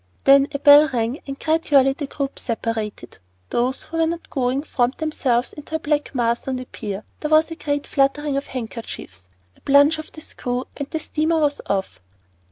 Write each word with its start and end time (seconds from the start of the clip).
Then 0.23 0.47
a 0.51 0.57
bell 0.57 0.87
rang, 0.93 1.19
and 1.27 1.37
gradually 1.39 1.93
the 1.93 2.07
groups 2.07 2.41
separated; 2.41 3.19
those 3.51 3.83
who 3.83 3.97
were 3.97 4.07
not 4.07 4.31
going 4.31 4.63
formed 4.63 4.95
themselves 4.97 5.53
into 5.53 5.75
a 5.75 5.79
black 5.79 6.15
mass 6.15 6.47
on 6.47 6.55
the 6.55 6.65
pier; 6.65 7.03
there 7.19 7.29
was 7.29 7.51
a 7.51 7.55
great 7.55 7.85
fluttering 7.85 8.35
of 8.35 8.47
handkerchiefs, 8.47 9.29
a 9.55 9.61
plunge 9.61 9.99
of 9.99 10.11
the 10.13 10.21
screw, 10.21 10.65
and 10.75 10.89
the 10.89 10.99
steamer 10.99 11.39
was 11.39 11.61
off. 11.67 12.01